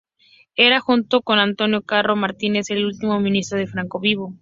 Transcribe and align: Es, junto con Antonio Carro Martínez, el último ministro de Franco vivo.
Es, 0.55 0.81
junto 0.81 1.21
con 1.21 1.37
Antonio 1.37 1.83
Carro 1.83 2.15
Martínez, 2.15 2.71
el 2.71 2.87
último 2.87 3.19
ministro 3.19 3.59
de 3.59 3.67
Franco 3.67 3.99
vivo. 3.99 4.33